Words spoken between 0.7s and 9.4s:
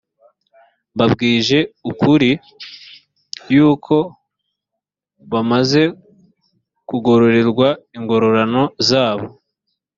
mbabwije ukuri yuko bamaze kugororerwa ingororano zabo